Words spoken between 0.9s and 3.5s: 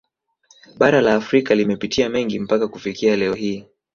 la Afrika limepitia mengi mpaka kufikia leo